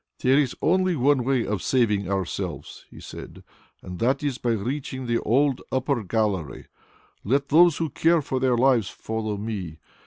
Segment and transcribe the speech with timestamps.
[0.21, 3.43] "There is only one way of saving ourselves," he said,
[3.83, 6.65] "and that is by reaching the old upper gallery.
[7.23, 9.77] Let those who care for their lives follow me.